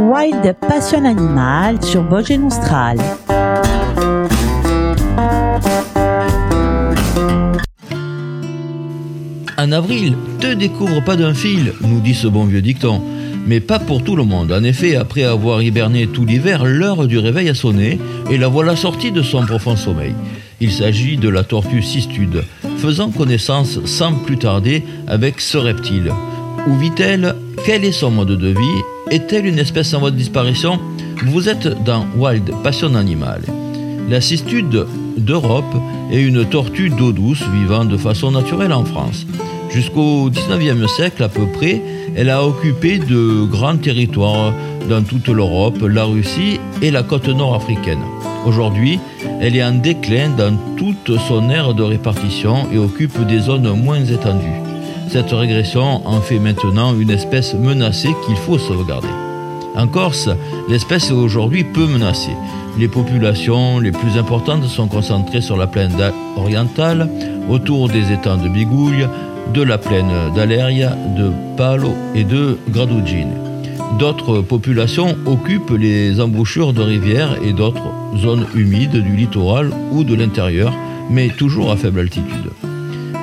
Wild 0.00 0.54
Passion 0.60 1.04
Animal 1.04 1.82
sur 1.82 2.02
Vosges 2.02 2.38
Nostral. 2.38 2.98
En 9.58 9.72
avril, 9.72 10.14
te 10.38 10.54
découvre 10.54 11.02
pas 11.02 11.16
d'un 11.16 11.34
fil, 11.34 11.72
nous 11.80 12.00
dit 12.00 12.14
ce 12.14 12.28
bon 12.28 12.44
vieux 12.44 12.62
dicton. 12.62 13.02
Mais 13.46 13.60
pas 13.60 13.78
pour 13.80 14.04
tout 14.04 14.14
le 14.14 14.24
monde. 14.24 14.52
En 14.52 14.62
effet, 14.62 14.94
après 14.94 15.24
avoir 15.24 15.62
hiberné 15.62 16.06
tout 16.06 16.24
l'hiver, 16.24 16.64
l'heure 16.64 17.06
du 17.06 17.18
réveil 17.18 17.48
a 17.48 17.54
sonné 17.54 17.98
et 18.30 18.38
la 18.38 18.46
voilà 18.46 18.76
sortie 18.76 19.10
de 19.10 19.22
son 19.22 19.44
profond 19.44 19.74
sommeil. 19.74 20.14
Il 20.60 20.70
s'agit 20.70 21.16
de 21.16 21.28
la 21.28 21.42
tortue 21.42 21.82
cistude, 21.82 22.44
faisant 22.76 23.10
connaissance 23.10 23.84
sans 23.86 24.14
plus 24.14 24.38
tarder 24.38 24.84
avec 25.06 25.40
ce 25.40 25.58
reptile. 25.58 26.12
Où 26.66 26.76
vit-elle 26.76 27.34
Quel 27.64 27.84
est 27.84 27.92
son 27.92 28.10
mode 28.10 28.36
de 28.36 28.48
vie 28.48 28.82
Est-elle 29.10 29.46
une 29.46 29.58
espèce 29.58 29.94
en 29.94 30.00
voie 30.00 30.10
de 30.10 30.16
disparition 30.16 30.78
Vous 31.26 31.48
êtes 31.48 31.82
dans 31.84 32.06
Wild 32.16 32.50
Passion 32.62 32.94
Animal. 32.94 33.42
La 34.08 34.20
cistude 34.20 34.86
d'Europe 35.16 35.74
est 36.10 36.22
une 36.22 36.44
tortue 36.44 36.90
d'eau 36.90 37.12
douce 37.12 37.42
vivant 37.52 37.84
de 37.84 37.96
façon 37.96 38.30
naturelle 38.30 38.72
en 38.72 38.84
France. 38.84 39.26
Jusqu'au 39.70 40.30
19e 40.30 40.88
siècle 40.88 41.22
à 41.22 41.28
peu 41.28 41.46
près, 41.46 41.82
elle 42.16 42.30
a 42.30 42.44
occupé 42.44 42.98
de 42.98 43.44
grands 43.44 43.76
territoires 43.76 44.52
dans 44.88 45.02
toute 45.02 45.28
l'Europe, 45.28 45.82
la 45.82 46.04
Russie 46.04 46.58
et 46.80 46.90
la 46.90 47.02
côte 47.02 47.28
nord 47.28 47.54
africaine. 47.54 48.02
Aujourd'hui, 48.46 48.98
elle 49.40 49.56
est 49.56 49.64
en 49.64 49.72
déclin 49.74 50.30
dans 50.30 50.56
toute 50.76 51.18
son 51.28 51.50
aire 51.50 51.74
de 51.74 51.82
répartition 51.82 52.66
et 52.72 52.78
occupe 52.78 53.26
des 53.26 53.40
zones 53.40 53.70
moins 53.72 54.04
étendues. 54.04 54.67
Cette 55.08 55.32
régression 55.32 56.06
en 56.06 56.20
fait 56.20 56.38
maintenant 56.38 56.94
une 56.94 57.10
espèce 57.10 57.54
menacée 57.54 58.14
qu'il 58.26 58.36
faut 58.36 58.58
sauvegarder. 58.58 59.08
En 59.74 59.86
Corse, 59.86 60.28
l'espèce 60.68 61.08
est 61.08 61.14
aujourd'hui 61.14 61.64
peu 61.64 61.86
menacée. 61.86 62.36
Les 62.78 62.88
populations 62.88 63.78
les 63.78 63.90
plus 63.90 64.18
importantes 64.18 64.64
sont 64.64 64.86
concentrées 64.86 65.40
sur 65.40 65.56
la 65.56 65.66
plaine 65.66 65.92
orientale, 66.36 67.08
autour 67.48 67.88
des 67.88 68.12
étangs 68.12 68.36
de 68.36 68.48
Bigouille, 68.48 69.06
de 69.54 69.62
la 69.62 69.78
plaine 69.78 70.12
d'Aleria, 70.36 70.90
de 71.16 71.30
Palo 71.56 71.94
et 72.14 72.24
de 72.24 72.58
Gradugine. 72.68 73.32
D'autres 73.98 74.42
populations 74.42 75.16
occupent 75.24 75.76
les 75.78 76.20
embouchures 76.20 76.74
de 76.74 76.82
rivières 76.82 77.38
et 77.42 77.54
d'autres 77.54 77.90
zones 78.16 78.46
humides 78.54 79.02
du 79.02 79.16
littoral 79.16 79.70
ou 79.90 80.04
de 80.04 80.14
l'intérieur, 80.14 80.72
mais 81.10 81.28
toujours 81.28 81.70
à 81.70 81.76
faible 81.76 82.00
altitude. 82.00 82.50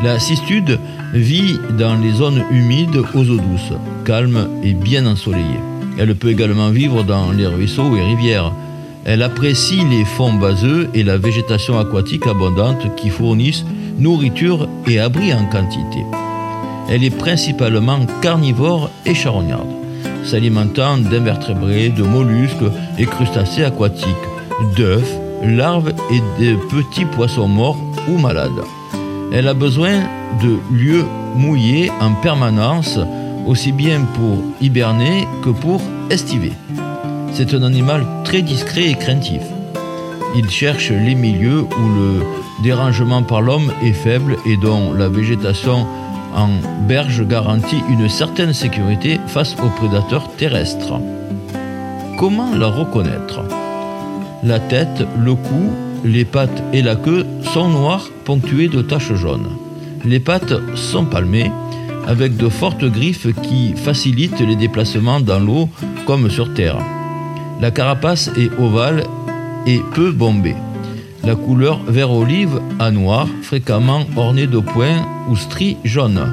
La 0.04 0.20
cistude 0.20 0.80
vit 1.14 1.58
dans 1.78 1.96
les 1.96 2.12
zones 2.12 2.44
humides 2.52 2.98
aux 3.14 3.30
eaux 3.30 3.38
douces, 3.38 3.74
calmes 4.04 4.50
et 4.64 4.74
bien 4.74 5.06
ensoleillées. 5.06 5.62
Elle 5.98 6.16
peut 6.16 6.30
également 6.30 6.70
vivre 6.70 7.04
dans 7.04 7.32
les 7.32 7.48
ruisseaux 7.48 7.96
et 7.96 8.02
rivières. 8.02 8.52
Elle 9.06 9.24
apprécie 9.24 9.84
les 9.90 10.04
fonds 10.04 10.38
vaseux 10.38 10.90
et 10.94 11.04
la 11.04 11.18
végétation 11.18 11.80
aquatique 11.80 12.28
abondante 12.28 12.96
qui 12.96 13.10
fournissent 13.10 13.66
nourriture 13.98 14.68
et 14.88 15.00
abri 15.00 15.34
en 15.34 15.46
quantité. 15.46 16.04
Elle 16.90 17.04
est 17.04 17.18
principalement 17.18 18.06
carnivore 18.22 18.90
et 19.06 19.16
charognarde, 19.16 19.70
s'alimentant 20.24 20.98
d'invertébrés, 20.98 21.90
de 21.90 22.04
mollusques 22.04 22.72
et 23.00 23.06
crustacés 23.06 23.64
aquatiques, 23.64 24.06
d'œufs, 24.76 25.18
larves 25.44 25.94
et 26.12 26.44
de 26.44 26.56
petits 26.70 27.06
poissons 27.06 27.48
morts 27.48 27.78
ou 28.10 28.18
malades. 28.18 28.52
Elle 29.32 29.48
a 29.48 29.54
besoin 29.54 30.02
de 30.42 30.58
lieux 30.72 31.06
mouillés 31.36 31.92
en 32.02 32.14
permanence, 32.14 33.00
aussi 33.46 33.72
bien 33.72 34.02
pour 34.16 34.38
hiberner 34.62 35.28
que 35.44 35.50
pour 35.50 35.82
estiver. 36.10 36.54
C'est 37.32 37.54
un 37.54 37.64
animal 37.64 38.06
très 38.24 38.42
discret 38.42 38.90
et 38.92 38.96
craintif. 38.96 39.42
Il 40.38 40.50
cherche 40.50 40.92
les 40.92 41.16
milieux 41.16 41.62
où 41.62 41.90
le 42.00 42.24
dérangement 42.64 43.24
par 43.24 43.42
l'homme 43.42 43.72
est 43.84 43.94
faible 43.94 44.38
et 44.46 44.58
dont 44.58 44.94
la 44.94 45.10
végétation 45.10 45.86
en 46.36 46.50
berge 46.88 47.26
garantit 47.26 47.82
une 47.90 48.10
certaine 48.10 48.54
sécurité 48.54 49.20
face 49.28 49.56
aux 49.64 49.70
prédateurs 49.70 50.30
terrestres. 50.38 51.00
Comment 52.18 52.54
la 52.56 52.68
reconnaître? 52.68 53.42
La 54.44 54.60
tête, 54.60 55.04
le 55.18 55.36
cou, 55.36 55.72
les 56.06 56.24
pattes 56.24 56.64
et 56.72 56.84
la 56.84 56.96
queue 56.96 57.26
sont 57.54 57.68
noirs 57.68 58.10
ponctuées 58.26 58.68
de 58.68 58.82
taches 58.82 59.14
jaunes. 59.16 59.50
Les 60.06 60.20
pattes 60.20 60.54
sont 60.76 61.06
palmées 61.06 61.52
avec 62.08 62.38
de 62.38 62.48
fortes 62.48 62.86
griffes 62.86 63.28
qui 63.42 63.74
facilitent 63.76 64.40
les 64.40 64.56
déplacements 64.56 65.20
dans 65.20 65.40
l'eau 65.40 65.68
comme 66.06 66.30
sur 66.30 66.54
terre. 66.54 66.78
La 67.60 67.72
carapace 67.72 68.30
est 68.38 68.52
ovale 68.60 69.04
et 69.66 69.82
peu 69.96 70.12
bombée. 70.12 70.56
La 71.24 71.36
couleur 71.36 71.80
vert 71.88 72.12
olive 72.12 72.62
à 72.78 72.92
noir, 72.92 73.28
fréquemment 73.42 74.06
ornée 74.16 74.46
de 74.46 74.60
points 74.60 75.08
ou 75.28 75.36
stries 75.36 75.78
jaunes. 75.84 76.32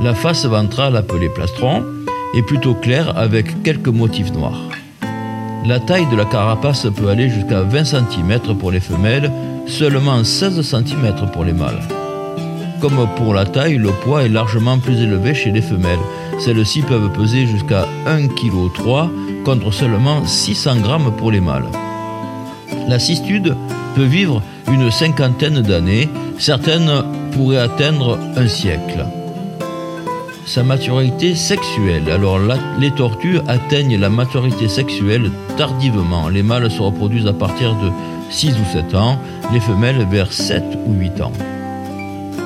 La 0.00 0.14
face 0.14 0.46
ventrale 0.46 0.96
appelée 0.96 1.28
plastron 1.28 1.82
est 2.36 2.42
plutôt 2.42 2.74
claire 2.74 3.18
avec 3.18 3.64
quelques 3.64 3.88
motifs 3.88 4.32
noirs. 4.32 4.68
La 5.64 5.78
taille 5.78 6.06
de 6.10 6.16
la 6.16 6.24
carapace 6.24 6.88
peut 6.96 7.08
aller 7.08 7.28
jusqu'à 7.28 7.62
20 7.62 7.84
cm 7.84 8.56
pour 8.58 8.72
les 8.72 8.80
femelles, 8.80 9.30
seulement 9.68 10.24
16 10.24 10.60
cm 10.60 11.30
pour 11.32 11.44
les 11.44 11.52
mâles. 11.52 11.80
Comme 12.80 13.06
pour 13.16 13.32
la 13.32 13.46
taille, 13.46 13.76
le 13.76 13.90
poids 13.90 14.24
est 14.24 14.28
largement 14.28 14.80
plus 14.80 15.00
élevé 15.00 15.34
chez 15.34 15.52
les 15.52 15.62
femelles. 15.62 16.00
Celles-ci 16.40 16.82
peuvent 16.82 17.12
peser 17.12 17.46
jusqu'à 17.46 17.86
1,3 18.08 18.28
kg 18.34 19.44
contre 19.44 19.72
seulement 19.72 20.26
600 20.26 20.74
g 20.76 21.10
pour 21.16 21.30
les 21.30 21.40
mâles. 21.40 21.68
La 22.88 22.98
cistude 22.98 23.54
peut 23.94 24.02
vivre 24.02 24.42
une 24.66 24.90
cinquantaine 24.90 25.60
d'années, 25.60 26.08
certaines 26.38 27.04
pourraient 27.32 27.58
atteindre 27.58 28.18
un 28.36 28.48
siècle. 28.48 29.06
Sa 30.44 30.62
maturité 30.62 31.34
sexuelle. 31.34 32.10
Alors 32.10 32.38
les 32.78 32.90
tortues 32.90 33.38
atteignent 33.48 33.98
la 33.98 34.10
maturité 34.10 34.68
sexuelle 34.68 35.30
tardivement. 35.56 36.28
Les 36.28 36.42
mâles 36.42 36.70
se 36.70 36.82
reproduisent 36.82 37.26
à 37.26 37.32
partir 37.32 37.74
de 37.74 37.90
6 38.30 38.50
ou 38.50 38.72
7 38.72 38.94
ans, 38.94 39.18
les 39.52 39.60
femelles 39.60 40.06
vers 40.10 40.32
7 40.32 40.62
ou 40.86 40.94
8 40.94 41.20
ans. 41.20 41.32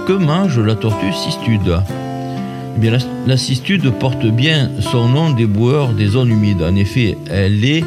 Que 0.06 0.12
mange 0.12 0.58
la 0.58 0.74
tortue 0.74 1.12
cistude 1.12 1.80
eh 2.76 2.78
bien, 2.78 2.90
la, 2.90 2.98
la 3.26 3.36
cistude 3.38 3.90
porte 3.90 4.26
bien 4.26 4.70
son 4.80 5.08
nom 5.08 5.30
des 5.30 5.46
boueurs 5.46 5.88
des 5.94 6.08
zones 6.08 6.30
humides. 6.30 6.62
En 6.62 6.76
effet, 6.76 7.16
elle 7.30 7.64
est 7.64 7.82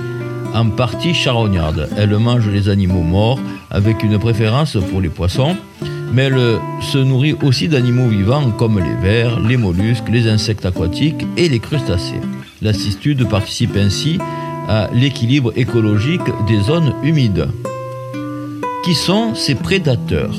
en 0.55 0.69
partie 0.71 1.13
charognarde. 1.13 1.89
Elle 1.97 2.17
mange 2.17 2.47
les 2.47 2.69
animaux 2.69 3.03
morts 3.03 3.39
avec 3.69 4.03
une 4.03 4.17
préférence 4.17 4.77
pour 4.89 5.01
les 5.01 5.09
poissons, 5.09 5.55
mais 6.13 6.23
elle 6.23 6.59
se 6.81 6.97
nourrit 6.97 7.35
aussi 7.43 7.67
d'animaux 7.67 8.07
vivants 8.07 8.51
comme 8.51 8.79
les 8.79 8.95
vers, 9.01 9.39
les 9.39 9.57
mollusques, 9.57 10.09
les 10.09 10.27
insectes 10.27 10.65
aquatiques 10.65 11.25
et 11.37 11.49
les 11.49 11.59
crustacés. 11.59 12.21
La 12.61 12.73
cistude 12.73 13.27
participe 13.27 13.75
ainsi 13.77 14.19
à 14.67 14.89
l'équilibre 14.93 15.53
écologique 15.55 16.21
des 16.47 16.59
zones 16.59 16.93
humides. 17.03 17.47
Qui 18.83 18.93
sont 18.95 19.35
ces 19.35 19.55
prédateurs? 19.55 20.35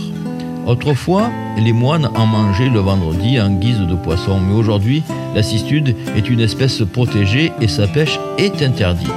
Autrefois, 0.66 1.30
les 1.58 1.72
moines 1.72 2.10
en 2.14 2.26
mangeaient 2.26 2.68
le 2.68 2.80
vendredi 2.80 3.40
en 3.40 3.50
guise 3.50 3.80
de 3.80 3.94
poisson, 3.94 4.40
mais 4.40 4.54
aujourd'hui, 4.54 5.02
la 5.34 5.42
cistude 5.42 5.96
est 6.16 6.28
une 6.28 6.40
espèce 6.40 6.82
protégée 6.92 7.52
et 7.60 7.68
sa 7.68 7.86
pêche 7.86 8.18
est 8.38 8.62
interdite. 8.62 9.10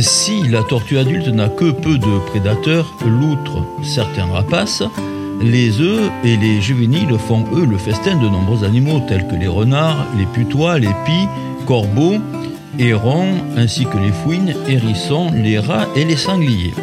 Si 0.00 0.48
la 0.48 0.62
tortue 0.62 0.98
adulte 0.98 1.28
n'a 1.28 1.48
que 1.48 1.70
peu 1.70 1.98
de 1.98 2.18
prédateurs, 2.30 2.94
l'outre 3.04 3.66
certains 3.82 4.26
rapaces, 4.26 4.82
les 5.42 5.80
œufs 5.80 6.10
et 6.24 6.36
les 6.36 6.60
juvéniles 6.60 7.18
font 7.18 7.44
eux 7.54 7.66
le 7.66 7.76
festin 7.76 8.16
de 8.16 8.28
nombreux 8.28 8.64
animaux 8.64 9.00
tels 9.08 9.26
que 9.26 9.34
les 9.34 9.48
renards, 9.48 10.06
les 10.16 10.26
putois, 10.26 10.78
les 10.78 10.94
pies, 11.04 11.28
corbeaux, 11.66 12.18
hérons, 12.78 13.34
ainsi 13.56 13.84
que 13.84 13.98
les 13.98 14.12
fouines, 14.12 14.54
hérissons, 14.68 15.30
les 15.34 15.58
rats 15.58 15.88
et 15.96 16.04
les 16.04 16.16
sangliers. 16.16 16.74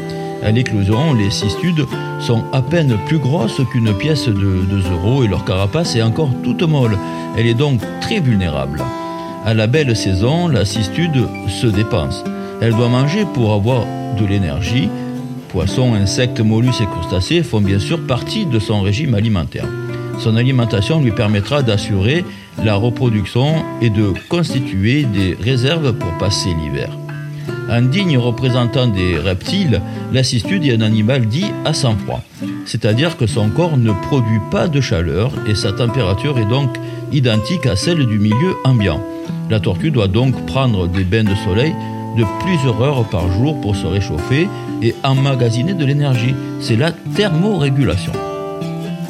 À 0.44 0.52
l'éclosion, 0.52 1.14
les 1.14 1.32
cistudes 1.32 1.86
sont 2.20 2.44
à 2.54 2.62
peine 2.62 2.98
plus 3.08 3.18
grosses 3.18 3.62
qu'une 3.72 3.94
pièce 3.94 4.28
de 4.28 4.34
2 4.34 4.84
euros 4.92 5.24
et 5.24 5.28
leur 5.28 5.46
carapace 5.46 5.96
est 5.96 6.02
encore 6.02 6.32
toute 6.44 6.64
molle. 6.64 6.98
Elle 7.38 7.48
est 7.48 7.54
donc 7.54 7.82
très 8.02 8.20
vulnérable. 8.20 8.82
À 9.46 9.54
la 9.54 9.68
belle 9.68 9.96
saison, 9.96 10.48
la 10.48 10.66
cistude 10.66 11.28
se 11.48 11.68
dépense. 11.68 12.24
Elle 12.62 12.74
doit 12.74 12.90
manger 12.90 13.26
pour 13.34 13.54
avoir 13.54 13.86
de 14.18 14.26
l'énergie. 14.26 14.90
Poissons, 15.50 15.96
insectes, 15.96 16.42
mollusques 16.42 16.82
et 16.82 16.86
crustacés 16.86 17.42
font 17.42 17.60
bien 17.60 17.80
sûr 17.80 18.06
partie 18.06 18.46
de 18.46 18.60
son 18.60 18.82
régime 18.82 19.16
alimentaire. 19.16 19.66
Son 20.20 20.36
alimentation 20.36 21.02
lui 21.02 21.12
permettra 21.12 21.64
d'assurer 21.64 22.24
la 22.64 22.76
reproduction 22.76 23.56
et 23.82 23.90
de 23.90 24.14
constituer 24.30 25.06
des 25.06 25.36
réserves 25.42 25.94
pour 25.94 26.12
passer 26.20 26.50
l'hiver. 26.50 26.96
Un 27.68 27.82
digne 27.82 28.18
représentant 28.18 28.88
des 28.88 29.18
reptiles, 29.18 29.82
la 30.14 30.24
cistude 30.24 30.66
est 30.66 30.76
un 30.76 30.82
animal 30.82 31.26
dit 31.26 31.46
à 31.66 31.74
sang-froid, 31.74 32.22
c'est-à-dire 32.66 33.18
que 33.18 33.26
son 33.26 33.50
corps 33.50 33.78
ne 33.78 33.92
produit 33.92 34.42
pas 34.52 34.68
de 34.68 34.82
chaleur 34.82 35.32
et 35.48 35.56
sa 35.56 35.72
température 35.72 36.38
est 36.38 36.50
donc 36.50 36.78
identique 37.12 37.66
à 37.66 37.76
celle 37.76 38.06
du 38.06 38.20
milieu 38.20 38.56
ambiant. 38.66 39.02
La 39.50 39.60
tortue 39.60 39.90
doit 39.90 40.08
donc 40.08 40.46
prendre 40.46 40.88
des 40.88 41.04
bains 41.04 41.24
de 41.24 41.36
soleil 41.46 41.74
de 42.20 42.26
plusieurs 42.42 42.82
heures 42.82 43.06
par 43.06 43.32
jour 43.32 43.60
pour 43.62 43.78
se 43.78 43.88
réchauffer 43.88 44.50
et 44.82 44.94
emmagasiner 45.04 45.74
de 45.74 45.86
l'énergie. 45.86 46.36
C'est 46.60 46.76
la 46.76 46.92
thermorégulation. 46.92 48.12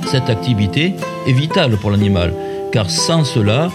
Cette 0.06 0.30
activité 0.30 0.94
est 1.28 1.32
vitale 1.32 1.76
pour 1.78 1.90
l'animal, 1.90 2.34
car 2.72 2.90
sans 2.90 3.24
cela, 3.24 3.70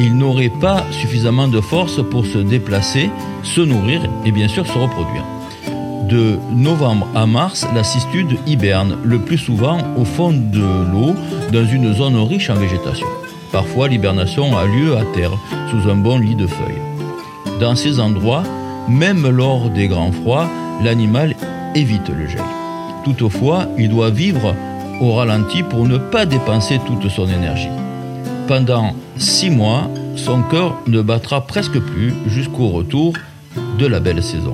il 0.00 0.16
n'aurait 0.16 0.52
pas 0.60 0.84
suffisamment 0.90 1.46
de 1.46 1.60
force 1.60 2.00
pour 2.10 2.26
se 2.26 2.38
déplacer, 2.38 3.10
se 3.44 3.60
nourrir 3.60 4.02
et 4.24 4.32
bien 4.32 4.48
sûr 4.48 4.66
se 4.66 4.76
reproduire. 4.76 5.24
De 6.08 6.38
novembre 6.52 7.06
à 7.14 7.26
mars, 7.26 7.64
la 7.72 7.84
cistude 7.84 8.38
hiberne 8.44 8.96
le 9.04 9.20
plus 9.20 9.38
souvent 9.38 9.78
au 9.96 10.04
fond 10.04 10.32
de 10.32 10.90
l'eau 10.92 11.14
dans 11.52 11.64
une 11.64 11.94
zone 11.94 12.16
riche 12.16 12.50
en 12.50 12.54
végétation. 12.54 13.06
Parfois, 13.52 13.86
l'hibernation 13.86 14.56
a 14.56 14.64
lieu 14.64 14.96
à 14.96 15.04
terre, 15.14 15.32
sous 15.70 15.88
un 15.88 15.94
bon 15.94 16.18
lit 16.18 16.34
de 16.34 16.48
feuilles. 16.48 16.82
Dans 17.60 17.76
ces 17.76 18.00
endroits, 18.00 18.42
même 18.88 19.28
lors 19.28 19.70
des 19.70 19.88
grands 19.88 20.12
froids, 20.12 20.48
l'animal 20.82 21.34
évite 21.74 22.08
le 22.08 22.26
gel. 22.26 22.42
Toutefois, 23.04 23.66
il 23.78 23.88
doit 23.88 24.10
vivre 24.10 24.54
au 25.00 25.14
ralenti 25.14 25.62
pour 25.62 25.86
ne 25.86 25.98
pas 25.98 26.26
dépenser 26.26 26.78
toute 26.86 27.08
son 27.08 27.28
énergie. 27.28 27.68
Pendant 28.46 28.94
six 29.16 29.50
mois, 29.50 29.88
son 30.16 30.42
cœur 30.42 30.76
ne 30.86 31.00
battra 31.00 31.46
presque 31.46 31.78
plus 31.78 32.12
jusqu'au 32.26 32.68
retour 32.68 33.14
de 33.78 33.86
la 33.86 34.00
belle 34.00 34.22
saison. 34.22 34.52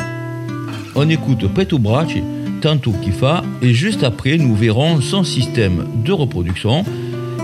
On 0.95 1.09
écoute 1.09 1.53
Petu 1.53 1.79
Braci, 1.79 2.23
Tantu 2.61 2.91
Kifa, 3.03 3.43
et 3.63 3.75
juste 3.75 4.05
après, 4.05 4.37
nous 4.39 4.55
verrons 4.55 5.01
son 5.01 5.25
système 5.25 5.85
de 6.05 6.13
reproduction 6.13 6.85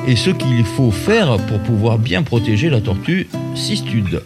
et 0.07 0.17
ce 0.17 0.31
qu'il 0.31 0.65
faut 0.65 0.91
faire 0.91 1.37
pour 1.37 1.59
pouvoir 1.61 1.99
bien 1.99 2.23
protéger 2.23 2.71
la 2.71 2.81
tortue 2.81 3.29
cistude. 3.55 4.23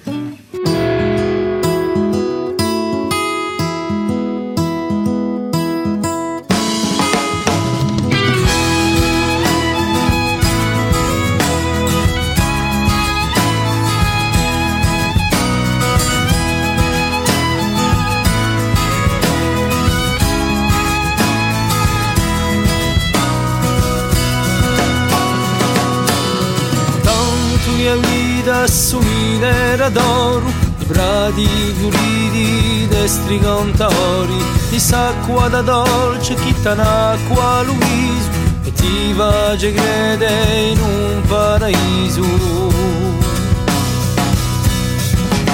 I 29.88 30.84
bradi 30.86 31.48
giuridi, 31.78 32.86
destri 32.88 33.38
cantaori, 33.38 34.42
di 34.70 34.80
s'acqua 34.80 35.48
da 35.48 35.62
dolce, 35.62 36.34
chi 36.34 36.54
t'anacqua 36.60 37.62
Luiso, 37.62 38.30
e 38.64 38.72
ti 38.72 39.12
va 39.14 39.54
crede 39.56 40.70
in 40.72 40.80
un 40.80 41.22
paraiso. 41.28 42.24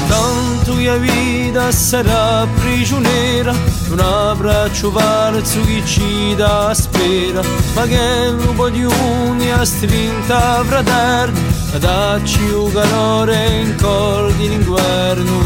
Tanto 0.08 0.74
mia 0.74 0.96
vita 0.96 1.70
sarà 1.70 2.46
prigioniera, 2.60 3.52
un 3.90 3.98
abbraccio 3.98 4.90
valso 4.90 5.60
chi 5.60 5.82
ci 5.84 6.34
dà 6.36 6.72
spera, 6.74 7.42
ma 7.74 7.82
che 7.84 8.30
lupo 8.30 8.70
di 8.70 8.82
uni 8.82 9.50
a 9.50 9.64
strinta 9.64 10.62
fraterna, 10.64 11.60
dacci 11.78 12.42
un 12.42 12.72
calore 12.72 13.46
in 13.62 13.74
col 13.76 14.32
di 14.34 14.48
l'inverno. 14.48 15.40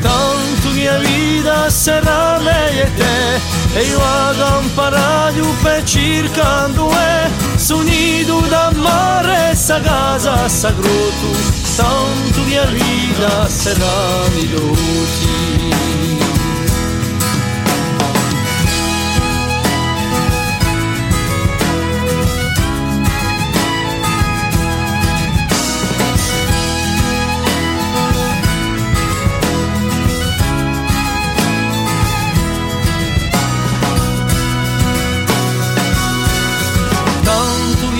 Tanto 0.00 0.70
mia 0.72 0.98
vita 0.98 1.68
sarà 1.70 2.38
lei 2.38 2.80
e 2.80 2.94
te, 2.94 3.78
e 3.78 3.82
io 3.82 3.98
ho 3.98 4.60
imparato 4.60 5.54
per 5.62 5.82
circa 5.84 6.68
due, 6.72 7.30
sonido 7.56 8.40
da 8.48 8.70
mare, 8.74 9.54
sa 9.54 9.80
casa, 9.80 10.48
sa 10.48 10.70
grotto, 10.70 11.36
tanto 11.76 12.42
mia 12.42 12.64
vita 12.66 13.48
sarà 13.48 14.28
minuti. 14.34 15.99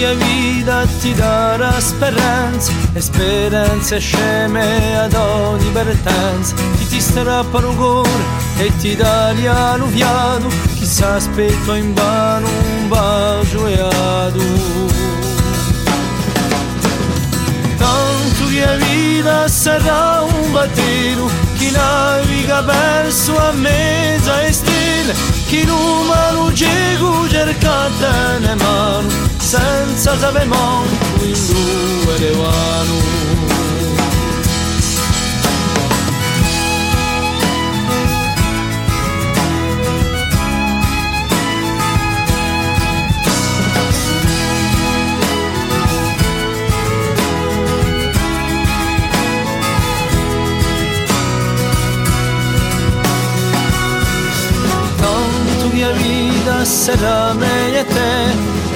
Mia 0.01 0.15
vita 0.15 0.87
ti 0.99 1.13
darà 1.13 1.79
speranza 1.79 2.73
e 2.95 3.01
speranze 3.03 3.99
sceme 3.99 4.97
ad 4.97 5.13
ogni 5.13 5.71
vertenza 5.73 6.55
chi 6.55 6.87
ti 6.87 7.01
strappa 7.01 7.59
un 7.59 7.77
cuore 7.77 8.25
e 8.57 8.75
ti 8.79 8.97
dà 8.97 9.33
gli 9.33 9.45
alluviato 9.45 10.49
chissà 10.75 11.17
aspetto 11.17 11.75
in 11.75 11.93
vano 11.93 12.49
un 12.49 12.89
bacio 12.89 13.67
e 13.67 13.79
adu. 13.79 14.89
Tanto 17.77 18.45
mia 18.49 18.77
vita 18.77 19.49
sarà 19.49 20.23
un 20.23 20.51
battero 20.51 21.29
chi 21.59 21.71
naviga 21.71 22.63
verso 22.63 23.37
a 23.37 23.53
mezza 23.53 24.47
e 24.47 24.53
Chinumanu 25.51 26.53
Gegu 26.53 27.27
cercate 27.29 28.39
ne 28.39 28.55
mano, 28.55 29.09
senza 29.39 30.17
sapemon, 30.17 30.87
quindi 31.19 32.07
erevano. 32.15 33.20
sramejete 56.65 58.11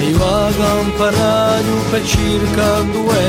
Ej 0.01 0.13
vagam 0.19 0.85
per 0.99 2.01
circa 2.03 2.83
due. 2.93 3.25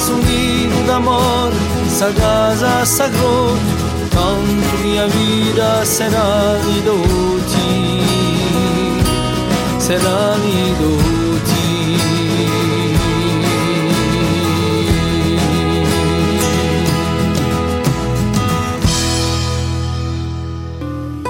Sunidu 0.00 0.80
d'amor 0.86 1.52
sa 1.88 2.10
gaza 2.10 2.84
sa 2.84 3.06
grot 3.08 3.60
Tanto 4.10 4.76
mia 4.82 5.06
vita 5.06 5.84
sarà 5.84 6.58
di 6.64 6.82
douti 6.82 7.70
sarà 9.78 10.36
di 10.42 10.74
douti 10.78 11.19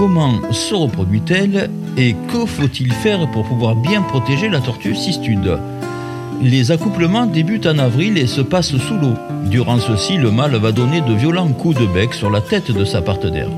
Comment 0.00 0.40
se 0.50 0.74
reproduit-elle 0.74 1.68
et 1.98 2.16
que 2.32 2.46
faut-il 2.46 2.90
faire 2.90 3.30
pour 3.32 3.44
pouvoir 3.44 3.76
bien 3.76 4.00
protéger 4.00 4.48
la 4.48 4.60
tortue 4.60 4.94
cistude 4.94 5.58
Les 6.40 6.70
accouplements 6.70 7.26
débutent 7.26 7.66
en 7.66 7.76
avril 7.76 8.16
et 8.16 8.26
se 8.26 8.40
passent 8.40 8.78
sous 8.78 8.94
l'eau. 8.94 9.12
Durant 9.50 9.78
ceci, 9.78 10.16
le 10.16 10.30
mâle 10.30 10.56
va 10.56 10.72
donner 10.72 11.02
de 11.02 11.12
violents 11.12 11.48
coups 11.48 11.78
de 11.78 11.84
bec 11.84 12.14
sur 12.14 12.30
la 12.30 12.40
tête 12.40 12.70
de 12.70 12.84
sa 12.86 13.02
partenaire. 13.02 13.50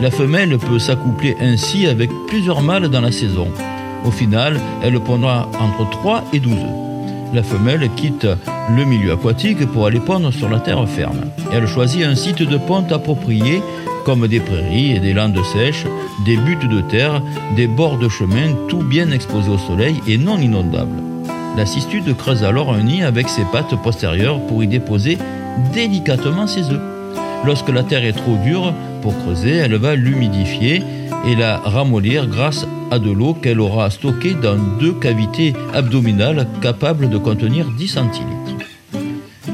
La 0.00 0.10
femelle 0.10 0.56
peut 0.56 0.78
s'accoupler 0.78 1.36
ainsi 1.42 1.86
avec 1.86 2.08
plusieurs 2.26 2.62
mâles 2.62 2.88
dans 2.88 3.02
la 3.02 3.12
saison. 3.12 3.48
Au 4.06 4.10
final, 4.10 4.58
elle 4.82 4.98
pondra 4.98 5.50
entre 5.60 5.90
3 5.90 6.24
et 6.32 6.40
12 6.40 6.54
œufs. 6.54 6.91
La 7.32 7.42
femelle 7.42 7.88
quitte 7.96 8.26
le 8.76 8.84
milieu 8.84 9.12
aquatique 9.12 9.66
pour 9.66 9.86
aller 9.86 10.00
pondre 10.00 10.32
sur 10.32 10.50
la 10.50 10.60
terre 10.60 10.86
ferme. 10.86 11.20
Elle 11.50 11.66
choisit 11.66 12.04
un 12.04 12.14
site 12.14 12.42
de 12.42 12.58
ponte 12.58 12.92
approprié 12.92 13.62
comme 14.04 14.28
des 14.28 14.40
prairies 14.40 14.92
et 14.96 15.00
des 15.00 15.14
landes 15.14 15.42
sèches, 15.52 15.86
des 16.26 16.36
buttes 16.36 16.68
de 16.68 16.82
terre, 16.82 17.22
des 17.56 17.66
bords 17.66 17.98
de 17.98 18.08
chemin, 18.08 18.54
tout 18.68 18.82
bien 18.82 19.10
exposés 19.12 19.50
au 19.50 19.58
soleil 19.58 19.96
et 20.06 20.18
non 20.18 20.38
inondables. 20.38 21.02
La 21.56 21.64
cistude 21.64 22.14
creuse 22.16 22.44
alors 22.44 22.74
un 22.74 22.82
nid 22.82 23.02
avec 23.02 23.28
ses 23.28 23.44
pattes 23.44 23.80
postérieures 23.82 24.40
pour 24.46 24.62
y 24.62 24.66
déposer 24.66 25.16
délicatement 25.72 26.46
ses 26.46 26.70
œufs. 26.70 26.80
Lorsque 27.46 27.70
la 27.70 27.82
terre 27.82 28.04
est 28.04 28.12
trop 28.12 28.36
dure 28.44 28.74
pour 29.00 29.16
creuser, 29.18 29.56
elle 29.56 29.76
va 29.76 29.94
l'humidifier 29.94 30.82
et 31.26 31.34
la 31.34 31.58
ramollir 31.58 32.26
grâce 32.26 32.66
à 32.92 32.98
de 32.98 33.10
l'eau 33.10 33.32
qu'elle 33.32 33.58
aura 33.58 33.88
stockée 33.88 34.34
dans 34.34 34.58
deux 34.78 34.92
cavités 34.92 35.54
abdominales 35.72 36.46
capables 36.60 37.08
de 37.08 37.16
contenir 37.16 37.64
10 37.70 37.88
centilitres. 37.88 38.66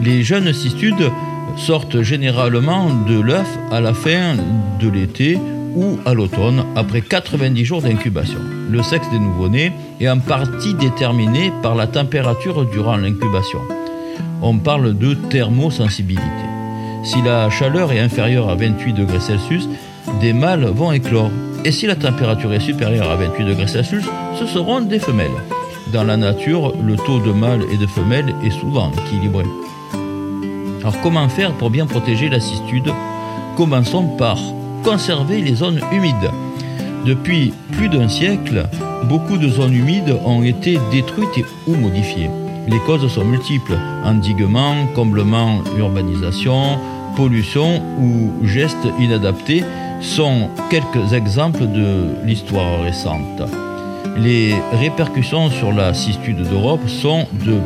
Les 0.03 0.25
jeunes 0.25 0.53
cistudes 0.53 1.13
sortent 1.57 2.03
généralement 2.03 2.91
de 3.09 3.21
l'œuf 3.21 3.49
à 3.71 3.81
la 3.81 3.95
fin 3.95 4.35
de 4.81 4.89
l'été 4.89 5.39
ou 5.77 6.01
à 6.05 6.15
l'automne 6.15 6.65
après 6.75 7.01
90 7.01 7.65
jours 7.65 7.81
d'incubation. 7.81 8.41
Le 8.71 8.83
sexe 8.83 9.09
des 9.13 9.21
nouveau-nés 9.21 9.73
est 10.01 10.09
en 10.09 10.19
partie 10.19 10.75
déterminé 10.75 11.53
par 11.63 11.77
la 11.77 11.87
température 11.87 12.65
durant 12.65 12.97
l'incubation. 12.97 13.61
On 14.43 14.59
parle 14.59 14.99
de 14.99 15.15
thermosensibilité. 15.15 16.25
Si 17.05 17.23
la 17.23 17.49
chaleur 17.51 17.93
est 17.93 18.01
inférieure 18.01 18.49
à 18.49 18.57
28 18.57 18.95
degrés 18.95 19.21
Celsius, 19.21 19.69
des 20.21 20.33
mâles 20.33 20.65
vont 20.65 20.91
éclore. 20.91 21.31
Et 21.65 21.73
si 21.73 21.87
la 21.87 21.97
température 21.97 22.53
est 22.53 22.61
supérieure 22.61 23.11
à 23.11 23.17
28 23.17 23.45
degrés 23.45 23.67
Celsius, 23.67 24.05
ce 24.39 24.47
seront 24.47 24.81
des 24.81 24.99
femelles. 24.99 25.31
Dans 25.93 26.05
la 26.05 26.17
nature, 26.17 26.75
le 26.83 26.97
taux 26.97 27.19
de 27.19 27.33
mâles 27.33 27.65
et 27.73 27.77
de 27.77 27.87
femelles 27.87 28.35
est 28.45 28.51
souvent 28.51 28.93
équilibré. 28.93 29.45
Alors 30.81 31.01
comment 31.03 31.29
faire 31.29 31.53
pour 31.53 31.71
bien 31.71 31.87
protéger 31.87 32.29
la 32.29 32.41
cistude 32.41 32.93
Commençons 33.57 34.07
par 34.17 34.39
conserver 34.85 35.41
les 35.41 35.57
zones 35.57 35.81
humides. 35.93 36.31
Depuis 37.05 37.53
plus 37.73 37.89
d'un 37.89 38.09
siècle, 38.09 38.69
beaucoup 39.05 39.39
de 39.39 39.49
zones 39.49 39.75
humides 39.75 40.17
ont 40.25 40.43
été 40.43 40.79
détruites 40.93 41.45
ou 41.67 41.75
modifiées. 41.75 42.31
Les 42.69 42.79
causes 42.81 43.09
sont 43.09 43.25
multiples 43.25 43.77
endiguement, 44.05 44.75
comblement, 44.95 45.63
urbanisation, 45.79 46.79
pollution 47.17 47.83
ou 47.99 48.47
gestes 48.47 48.89
inadaptés 49.01 49.65
sont 50.01 50.49
quelques 50.71 51.13
exemples 51.13 51.67
de 51.67 52.27
l'histoire 52.27 52.83
récente. 52.83 53.43
Les 54.17 54.55
répercussions 54.73 55.51
sur 55.51 55.73
la 55.73 55.95
cistude 55.95 56.43
d'Europe 56.43 56.89
sont 56.89 57.27
de 57.45 57.57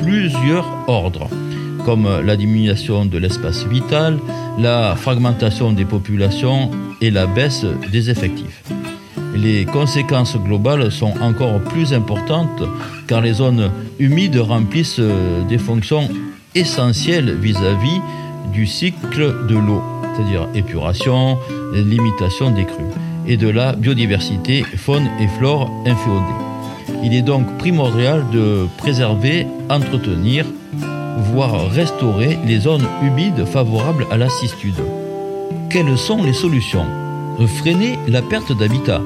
plusieurs 0.00 0.66
ordres, 0.86 1.28
comme 1.84 2.08
la 2.24 2.36
diminution 2.36 3.06
de 3.06 3.18
l'espace 3.18 3.64
vital, 3.66 4.18
la 4.58 4.94
fragmentation 4.96 5.72
des 5.72 5.84
populations 5.84 6.70
et 7.00 7.10
la 7.10 7.26
baisse 7.26 7.64
des 7.92 8.10
effectifs. 8.10 8.62
Les 9.34 9.64
conséquences 9.66 10.36
globales 10.38 10.90
sont 10.90 11.12
encore 11.20 11.60
plus 11.60 11.92
importantes 11.92 12.62
car 13.06 13.20
les 13.20 13.34
zones 13.34 13.70
humides 13.98 14.38
remplissent 14.38 15.00
des 15.48 15.58
fonctions 15.58 16.08
essentielles 16.54 17.36
vis-à-vis 17.36 18.00
du 18.52 18.66
cycle 18.66 19.46
de 19.46 19.56
l'eau, 19.56 19.82
c'est-à-dire 20.16 20.48
épuration, 20.54 21.38
limitation 21.74 22.50
des 22.50 22.64
crues, 22.64 22.84
et 23.26 23.36
de 23.36 23.48
la 23.48 23.72
biodiversité 23.72 24.62
faune 24.76 25.08
et 25.20 25.28
flore 25.28 25.70
inféodée. 25.86 27.02
Il 27.02 27.14
est 27.14 27.22
donc 27.22 27.58
primordial 27.58 28.24
de 28.32 28.66
préserver, 28.78 29.46
entretenir, 29.68 30.46
voire 31.32 31.68
restaurer 31.70 32.38
les 32.46 32.60
zones 32.60 32.86
humides 33.02 33.44
favorables 33.44 34.06
à 34.10 34.16
la 34.16 34.28
cistude. 34.28 34.80
Quelles 35.70 35.98
sont 35.98 36.22
les 36.22 36.32
solutions? 36.32 36.86
Freiner 37.58 37.98
la 38.08 38.22
perte 38.22 38.56
d'habitat. 38.56 39.02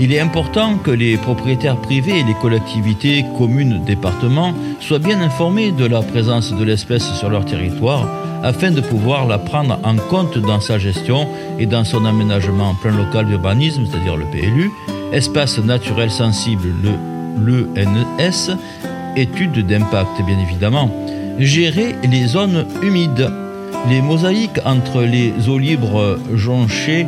Il 0.00 0.12
est 0.12 0.20
important 0.20 0.76
que 0.76 0.90
les 0.90 1.16
propriétaires 1.16 1.76
privés 1.76 2.20
et 2.20 2.24
les 2.24 2.34
collectivités, 2.34 3.24
communes, 3.36 3.82
départements 3.84 4.54
soient 4.80 4.98
bien 4.98 5.20
informés 5.20 5.72
de 5.72 5.84
la 5.84 6.02
présence 6.02 6.52
de 6.52 6.64
l'espèce 6.64 7.12
sur 7.14 7.28
leur 7.28 7.44
territoire 7.44 8.06
afin 8.42 8.70
de 8.70 8.80
pouvoir 8.80 9.26
la 9.26 9.38
prendre 9.38 9.78
en 9.84 9.96
compte 9.96 10.38
dans 10.38 10.60
sa 10.60 10.78
gestion 10.78 11.28
et 11.58 11.66
dans 11.66 11.84
son 11.84 12.04
aménagement 12.04 12.70
en 12.70 12.74
plan 12.74 12.96
local 12.96 13.26
d'urbanisme, 13.26 13.86
c'est-à-dire 13.86 14.16
le 14.16 14.24
PLU, 14.26 14.70
espace 15.12 15.58
naturel 15.58 16.10
sensible, 16.10 16.68
le 16.82 16.92
l'ENS, 17.40 18.56
étude 19.16 19.66
d'impact 19.66 20.22
bien 20.26 20.38
évidemment, 20.38 20.90
gérer 21.38 21.94
les 22.08 22.26
zones 22.26 22.66
humides. 22.82 23.30
Les 23.88 24.00
mosaïques 24.00 24.60
entre 24.64 25.02
les 25.02 25.32
eaux 25.48 25.58
libres 25.58 26.18
jonchées 26.34 27.06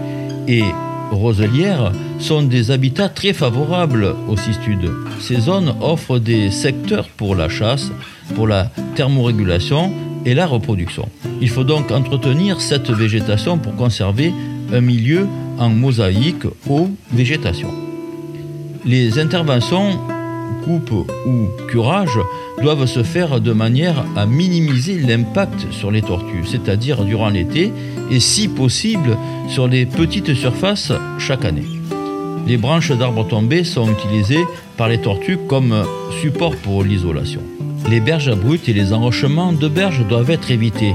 et 0.49 0.65
roselières 1.11 1.93
sont 2.19 2.43
des 2.43 2.71
habitats 2.71 3.09
très 3.09 3.33
favorables 3.33 4.15
au 4.29 4.37
cistude. 4.37 4.91
Ces 5.21 5.41
zones 5.41 5.75
offrent 5.81 6.19
des 6.19 6.51
secteurs 6.51 7.09
pour 7.09 7.37
la 7.37 7.49
chasse, 7.49 7.93
pour 8.35 8.49
la 8.49 8.71
thermorégulation 8.97 9.93
et 10.25 10.35
la 10.35 10.47
reproduction. 10.47 11.09
Il 11.41 11.49
faut 11.49 11.65
donc 11.65 11.91
entretenir 11.91 12.61
cette 12.61 12.91
végétation 12.91 13.59
pour 13.59 13.75
conserver 13.77 14.33
un 14.73 14.81
milieu 14.81 15.27
en 15.59 15.69
mosaïque 15.69 16.47
aux 16.69 16.89
végétations. 17.13 17.73
Les 18.85 19.19
interventions 19.19 19.99
coupe 20.65 21.11
ou 21.27 21.49
curage 21.69 22.19
doivent 22.63 22.87
se 22.87 23.03
faire 23.03 23.41
de 23.41 23.53
manière 23.53 24.05
à 24.17 24.27
minimiser 24.27 24.99
l'impact 24.99 25.73
sur 25.73 25.91
les 25.91 26.03
tortues, 26.03 26.45
c'est-à-dire 26.47 27.05
durant 27.05 27.29
l'été 27.29 27.73
et 28.11 28.21
si 28.21 28.49
possible 28.49 29.17
sur 29.49 29.69
les 29.69 29.87
petites 29.87 30.35
surfaces 30.35 30.93
chaque 31.19 31.45
année. 31.45 31.67
Les 32.47 32.57
branches 32.57 32.93
d'arbres 32.93 33.27
tombés 33.27 33.65
sont 33.65 33.91
utilisées 33.91 34.45
par 34.77 34.89
les 34.89 34.99
tortues 34.99 35.39
comme 35.49 35.85
support 36.21 36.57
pour 36.57 36.83
l'isolation. 36.83 37.41
Les 37.91 38.01
berges 38.01 38.29
abruptes 38.29 38.69
et 38.69 38.73
les 38.73 38.93
enrochements 38.93 39.53
de 39.53 39.69
berges 39.69 40.07
doivent 40.07 40.31
être 40.31 40.51
évités. 40.51 40.95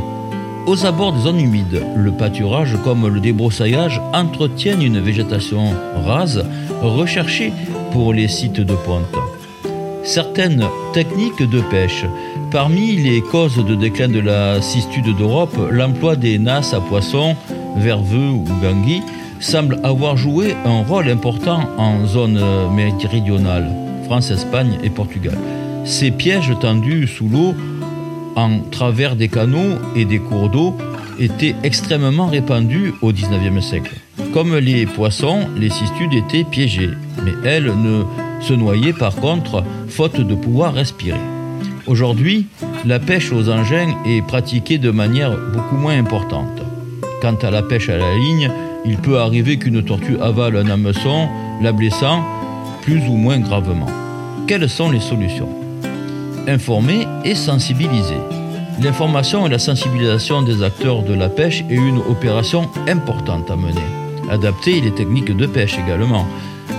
Aux 0.65 0.86
abords 0.86 1.13
des 1.13 1.22
zones 1.22 1.39
humides, 1.39 1.84
le 1.96 2.12
pâturage 2.12 2.75
comme 2.84 3.08
le 3.08 3.19
débroussaillage 3.19 4.01
entretiennent 4.13 4.81
une 4.81 5.00
végétation 5.00 5.74
rase 6.05 6.46
recherchée 6.81 7.53
pour 7.91 8.13
les 8.13 8.27
sites 8.27 8.62
de 8.62 8.74
pointe 8.74 9.15
certaines 10.10 10.65
techniques 10.93 11.43
de 11.43 11.62
pêche. 11.62 12.05
Parmi 12.51 12.96
les 12.96 13.22
causes 13.22 13.63
de 13.63 13.75
déclin 13.75 14.08
de 14.08 14.19
la 14.19 14.60
cistude 14.62 15.15
d'Europe, 15.15 15.55
l'emploi 15.69 16.15
des 16.15 16.39
nasses 16.39 16.74
à 16.74 16.81
poissons, 16.81 17.36
verveux 17.77 18.31
ou 18.31 18.43
gangui, 18.62 19.01
semble 19.39 19.79
avoir 19.84 20.17
joué 20.17 20.55
un 20.65 20.84
rôle 20.84 21.10
important 21.10 21.69
en 21.77 22.05
zone 22.08 22.41
méridionale, 22.74 23.69
France, 24.05 24.31
Espagne 24.31 24.79
et 24.84 24.89
Portugal. 24.89 25.38
Ces 25.89 26.12
pièges 26.12 26.53
tendus 26.62 27.08
sous 27.08 27.27
l'eau, 27.27 27.55
en 28.36 28.60
travers 28.69 29.15
des 29.15 29.27
canaux 29.27 29.79
et 29.96 30.05
des 30.05 30.19
cours 30.19 30.48
d'eau, 30.48 30.77
étaient 31.19 31.55
extrêmement 31.63 32.27
répandus 32.27 32.93
au 33.01 33.12
XIXe 33.12 33.65
siècle. 33.65 33.96
Comme 34.31 34.55
les 34.55 34.86
poissons, 34.86 35.48
les 35.58 35.72
cistudes 35.72 36.13
étaient 36.13 36.43
piégées, 36.43 36.91
mais 37.25 37.34
elles 37.43 37.74
ne 37.75 38.03
se 38.39 38.53
noyer 38.53 38.93
par 38.93 39.15
contre, 39.15 39.63
faute 39.88 40.22
de 40.22 40.36
pouvoir 40.36 40.75
respirer. 40.75 41.17
Aujourd'hui, 41.88 42.46
la 42.86 43.00
pêche 43.00 43.31
aux 43.31 43.50
engins 43.50 43.96
est 44.05 44.22
pratiquée 44.22 44.77
de 44.77 44.91
manière 44.91 45.36
beaucoup 45.51 45.75
moins 45.75 45.98
importante. 45.98 46.62
Quant 47.19 47.36
à 47.41 47.50
la 47.50 47.63
pêche 47.63 47.89
à 47.89 47.98
la 47.98 48.13
ligne, 48.13 48.51
il 48.86 48.98
peut 48.98 49.17
arriver 49.17 49.58
qu'une 49.58 49.84
tortue 49.84 50.19
avale 50.22 50.55
un 50.55 50.69
hameçon, 50.69 51.27
la 51.63 51.72
blessant 51.72 52.24
plus 52.84 53.01
ou 53.10 53.15
moins 53.15 53.39
gravement. 53.39 53.88
Quelles 54.46 54.69
sont 54.69 54.91
les 54.91 55.00
solutions? 55.00 55.68
Informer 56.49 57.05
et 57.23 57.35
sensibiliser. 57.35 58.17
L'information 58.81 59.45
et 59.45 59.49
la 59.49 59.59
sensibilisation 59.59 60.41
des 60.41 60.63
acteurs 60.63 61.03
de 61.03 61.13
la 61.13 61.29
pêche 61.29 61.63
est 61.69 61.75
une 61.75 61.99
opération 61.99 62.69
importante 62.87 63.51
à 63.51 63.55
mener. 63.55 63.87
Adapter 64.31 64.81
les 64.81 64.91
techniques 64.91 65.35
de 65.35 65.45
pêche 65.45 65.77
également, 65.77 66.25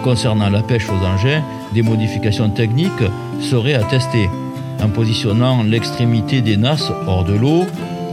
Concernant 0.02 0.48
la 0.48 0.62
pêche 0.62 0.88
aux 0.88 1.04
engins, 1.04 1.42
des 1.72 1.82
modifications 1.82 2.48
techniques 2.48 2.90
seraient 3.40 3.74
à 3.74 3.84
tester. 3.84 4.30
En 4.82 4.88
positionnant 4.88 5.62
l'extrémité 5.62 6.40
des 6.40 6.56
nasses 6.56 6.90
hors 7.06 7.24
de 7.24 7.34
l'eau, 7.34 7.66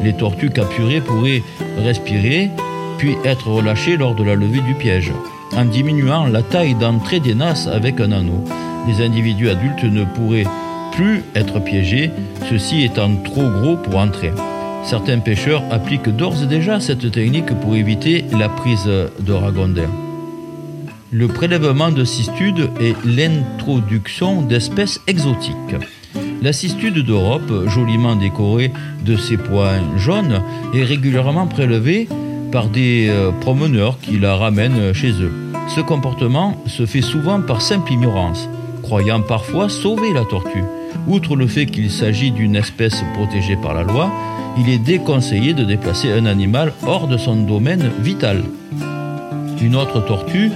les 0.03 0.13
tortues 0.13 0.49
capturées 0.49 0.99
pourraient 0.99 1.43
respirer, 1.77 2.51
puis 2.97 3.15
être 3.23 3.49
relâchées 3.49 3.95
lors 3.95 4.15
de 4.15 4.23
la 4.23 4.35
levée 4.35 4.59
du 4.59 4.73
piège. 4.73 5.13
En 5.55 5.63
diminuant 5.63 6.27
la 6.27 6.43
taille 6.43 6.75
d'entrée 6.75 7.21
des 7.21 7.35
nasses 7.35 7.67
avec 7.67 8.01
un 8.01 8.11
anneau, 8.11 8.43
les 8.85 9.03
individus 9.03 9.49
adultes 9.49 9.83
ne 9.83 10.03
pourraient 10.03 10.47
plus 10.97 11.23
être 11.35 11.59
piégés, 11.59 12.11
ceux-ci 12.49 12.83
étant 12.83 13.15
trop 13.23 13.47
gros 13.47 13.77
pour 13.77 13.97
entrer. 13.97 14.33
Certains 14.83 15.19
pêcheurs 15.19 15.63
appliquent 15.71 16.09
d'ores 16.09 16.43
et 16.43 16.47
déjà 16.47 16.81
cette 16.81 17.11
technique 17.11 17.53
pour 17.61 17.75
éviter 17.75 18.25
la 18.37 18.49
prise 18.49 18.85
de 18.85 19.31
ragondins 19.31 19.89
le 21.11 21.27
prélèvement 21.27 21.91
de 21.91 22.03
cistude 22.03 22.69
et 22.79 22.93
l'introduction 23.05 24.41
d'espèces 24.41 25.01
exotiques. 25.07 25.75
La 26.41 26.53
cistude 26.53 26.99
d'Europe, 26.99 27.67
joliment 27.67 28.15
décorée 28.15 28.71
de 29.05 29.15
ses 29.15 29.37
points 29.37 29.81
jaunes, 29.97 30.41
est 30.73 30.83
régulièrement 30.83 31.47
prélevée 31.47 32.07
par 32.51 32.69
des 32.69 33.07
euh, 33.09 33.31
promeneurs 33.31 33.99
qui 33.99 34.19
la 34.19 34.35
ramènent 34.35 34.93
chez 34.93 35.11
eux. 35.11 35.31
Ce 35.67 35.81
comportement 35.81 36.61
se 36.65 36.85
fait 36.85 37.01
souvent 37.01 37.41
par 37.41 37.61
simple 37.61 37.91
ignorance, 37.91 38.47
croyant 38.83 39.21
parfois 39.21 39.69
sauver 39.69 40.13
la 40.13 40.23
tortue. 40.23 40.63
Outre 41.07 41.35
le 41.35 41.47
fait 41.47 41.65
qu'il 41.65 41.89
s'agit 41.89 42.31
d'une 42.31 42.55
espèce 42.55 43.03
protégée 43.13 43.55
par 43.55 43.73
la 43.73 43.83
loi, 43.83 44.11
il 44.57 44.69
est 44.69 44.79
déconseillé 44.79 45.53
de 45.53 45.63
déplacer 45.63 46.11
un 46.11 46.25
animal 46.25 46.73
hors 46.85 47.07
de 47.07 47.17
son 47.17 47.35
domaine 47.35 47.91
vital. 47.99 48.43
Une 49.61 49.75
autre 49.75 50.05
tortue 50.05 50.51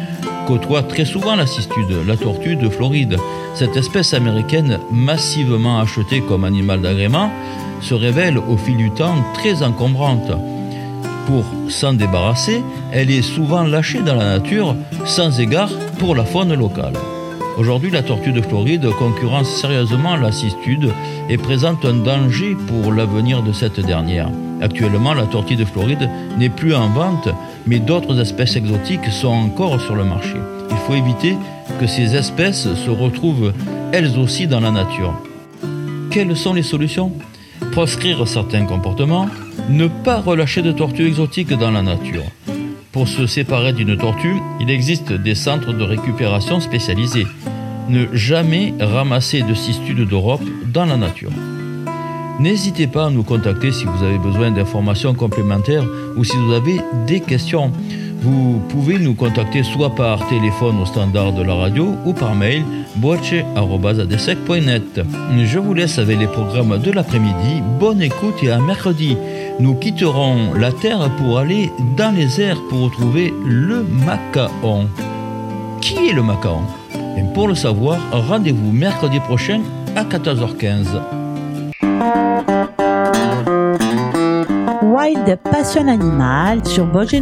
côtoie 0.48 0.84
très 0.84 1.06
souvent 1.06 1.36
la 1.36 1.46
cistude, 1.46 1.96
la 2.08 2.18
tortue 2.18 2.56
de 2.56 2.70
Floride. 2.70 3.18
Cette 3.54 3.78
espèce 3.78 4.14
américaine, 4.14 4.80
massivement 4.92 5.80
achetée 5.80 6.22
comme 6.22 6.44
animal 6.44 6.82
d'agrément, 6.82 7.32
se 7.82 7.94
révèle 7.94 8.38
au 8.38 8.58
fil 8.58 8.78
du 8.78 8.92
temps 8.92 9.16
très 9.34 9.64
encombrante. 9.64 10.32
Pour 11.28 11.46
s'en 11.70 11.94
débarrasser, 11.94 12.64
elle 12.92 13.12
est 13.12 13.22
souvent 13.22 13.64
lâchée 13.64 14.02
dans 14.02 14.16
la 14.16 14.38
nature 14.38 14.76
sans 15.06 15.40
égard 15.40 15.70
pour 16.00 16.16
la 16.16 16.26
faune 16.26 16.54
locale. 16.54 16.94
Aujourd'hui, 17.62 17.92
la 17.92 18.02
tortue 18.02 18.32
de 18.32 18.42
Floride 18.42 18.90
concurrence 18.98 19.48
sérieusement 19.48 20.16
la 20.16 20.32
cistude 20.32 20.92
et 21.30 21.38
présente 21.38 21.86
un 21.86 21.94
danger 21.94 22.58
pour 22.66 22.92
l'avenir 22.92 23.44
de 23.44 23.52
cette 23.52 23.80
dernière. 23.80 24.32
Actuellement, 24.62 25.14
la 25.14 25.28
tortue 25.28 25.58
de 25.58 25.64
Floride 25.64 26.10
n'est 26.40 26.50
plus 26.50 26.74
en 26.74 26.90
vente, 26.90 27.30
mais 27.68 27.78
d'autres 27.78 28.20
espèces 28.20 28.56
exotiques 28.56 29.12
sont 29.12 29.28
encore 29.28 29.80
sur 29.80 29.96
le 29.96 30.04
marché. 30.04 30.38
Il 30.72 30.78
faut 30.78 30.96
éviter 30.96 31.36
que 31.80 31.86
ces 31.86 32.16
espèces 32.16 32.68
se 32.74 32.90
retrouvent 32.90 33.54
elles 33.94 34.18
aussi 34.18 34.48
dans 34.48 34.60
la 34.60 34.72
nature. 34.72 35.14
Quelles 36.10 36.36
sont 36.36 36.56
les 36.56 36.64
solutions? 36.64 37.12
Proscrire 37.74 38.28
certains 38.28 38.66
comportements, 38.66 39.28
ne 39.70 39.86
pas 39.86 40.20
relâcher 40.20 40.64
de 40.64 40.72
tortues 40.72 41.06
exotiques 41.06 41.54
dans 41.54 41.70
la 41.70 41.84
nature. 41.84 42.24
Pour 42.92 43.08
se 43.08 43.28
séparer 43.28 43.72
d'une 43.72 43.96
tortue, 43.98 44.36
il 44.60 44.72
existe 44.72 45.14
des 45.14 45.36
centres 45.36 45.74
de 45.74 45.84
récupération 45.84 46.60
spécialisés. 46.60 47.28
Ne 47.92 48.08
jamais 48.14 48.74
ramasser 48.80 49.42
de 49.42 49.54
cistudes 49.54 50.08
d'Europe 50.08 50.44
dans 50.74 50.86
la 50.86 50.96
nature. 50.96 51.32
N'hésitez 52.40 52.88
pas 52.88 53.08
à 53.08 53.10
nous 53.10 53.24
contacter 53.24 53.74
si 53.74 53.84
vous 53.84 54.06
avez 54.06 54.18
besoin 54.18 54.50
d'informations 54.50 55.14
complémentaires 55.14 55.84
ou 56.16 56.24
si 56.24 56.38
vous 56.38 56.54
avez 56.54 56.80
des 57.06 57.20
questions. 57.20 57.70
Vous 58.22 58.62
pouvez 58.70 58.98
nous 58.98 59.14
contacter 59.14 59.64
soit 59.64 59.94
par 59.94 60.26
téléphone 60.30 60.80
au 60.80 60.86
standard 60.86 61.34
de 61.34 61.44
la 61.44 61.54
radio 61.54 61.94
ou 62.06 62.14
par 62.14 62.34
mail 62.34 62.64
boache.adesec.net. 62.96 65.02
Je 65.44 65.60
vous 65.60 65.74
laisse 65.74 66.00
avec 66.00 66.18
les 66.18 66.28
programmes 66.28 66.78
de 66.78 66.92
l'après-midi. 66.92 67.62
Bonne 67.78 68.02
écoute 68.02 68.42
et 68.42 68.52
à 68.52 68.60
mercredi. 68.60 69.18
Nous 69.60 69.76
quitterons 69.76 70.54
la 70.54 70.72
Terre 70.72 71.12
pour 71.18 71.40
aller 71.40 71.70
dans 71.98 72.16
les 72.16 72.40
airs 72.40 72.62
pour 72.70 72.84
retrouver 72.84 73.34
le 73.46 73.84
macaon. 73.84 74.88
Qui 75.82 76.08
est 76.08 76.14
le 76.14 76.24
macaon? 76.24 76.62
Et 77.18 77.24
Pour 77.34 77.48
le 77.48 77.56
savoir, 77.56 77.98
rendez-vous 78.12 78.72
mercredi 78.72 79.20
prochain 79.20 79.62
à 79.96 80.04
14h15. 80.04 81.02
Wild 84.84 85.40
Passion 85.50 85.88
Animal 85.88 86.66
sur 86.66 86.86
Vosges. 86.86 87.22